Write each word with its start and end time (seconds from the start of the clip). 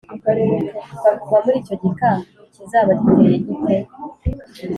bavugwa 1.03 1.37
muri 1.43 1.51
icyo 1.61 1.75
gika 1.81 2.11
kizaba 2.53 2.91
giteye 3.01 3.35
gite? 3.45 3.75